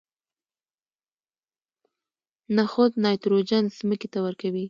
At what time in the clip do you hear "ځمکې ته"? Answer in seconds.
3.77-4.19